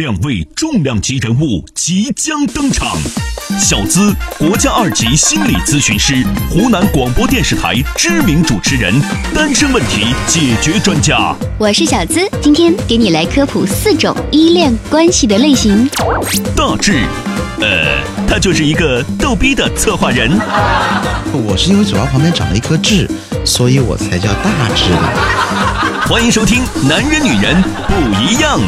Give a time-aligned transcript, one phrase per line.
[0.00, 2.96] 两位重量级人物即将登场。
[3.58, 8.98] 小资国家二级心理咨询师，湖南广播电视台知名主持人，
[9.34, 11.36] 单身问题解决专家。
[11.58, 15.86] 我是小资，今天给你来科普四种依恋关系的类型。
[16.56, 17.04] 大智，
[17.60, 20.30] 呃，他就是一个逗逼的策划人。
[21.30, 23.06] 我是因为嘴巴旁边长了一颗痣，
[23.44, 26.08] 所以我才叫大智的。
[26.08, 27.94] 欢迎收听男人女人不
[28.24, 28.58] 一样。